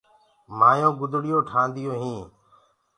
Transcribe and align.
مآيونٚ 0.59 0.97
گُدڙيونٚ 0.99 1.45
ٺآنديونٚ 1.49 1.99
هينٚ۔ 2.01 2.29